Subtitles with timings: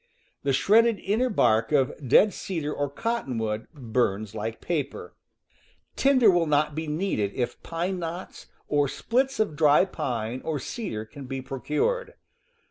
[0.41, 5.13] The shredded inner bark of dead cedar or cottonwood burns like paper.
[5.95, 9.55] THE CAMP FIRE 87 Tinder will not be needed if pine knots, or splits of
[9.55, 12.15] dry pine, or cedar, can be procured.